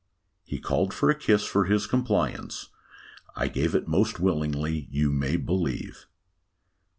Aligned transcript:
He 0.43 0.57
called 0.57 0.95
for 0.95 1.11
a 1.11 1.15
kiss, 1.15 1.45
for 1.45 1.65
his 1.65 1.85
compliance. 1.85 2.69
I 3.35 3.47
gave 3.47 3.75
it 3.75 3.87
most 3.87 4.19
willingly, 4.19 4.87
you 4.89 5.11
may 5.11 5.35
believe. 5.37 6.07